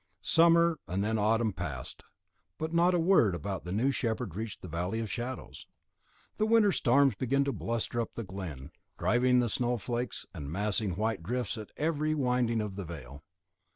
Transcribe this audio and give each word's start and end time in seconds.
Summer, 0.23 0.79
and 0.87 1.03
then 1.03 1.19
autumn 1.19 1.53
passed, 1.53 2.01
but 2.57 2.73
not 2.73 2.95
a 2.95 2.99
word 2.99 3.35
about 3.35 3.65
the 3.65 3.71
new 3.71 3.91
shepherd 3.91 4.33
reached 4.33 4.63
the 4.63 4.67
Valley 4.67 4.99
of 4.99 5.11
Shadows. 5.11 5.67
The 6.37 6.47
winter 6.47 6.71
storms 6.71 7.13
began 7.13 7.43
to 7.43 7.51
bluster 7.53 8.01
up 8.01 8.15
the 8.15 8.23
glen, 8.23 8.71
driving 8.97 9.37
the 9.37 9.43
flying 9.43 9.49
snow 9.49 9.77
flakes 9.77 10.25
and 10.33 10.51
massing 10.51 10.95
the 10.95 10.95
white 10.95 11.21
drifts 11.21 11.55
at 11.55 11.69
every 11.77 12.15
winding 12.15 12.61
of 12.61 12.77
the 12.77 12.83
vale. 12.85 13.23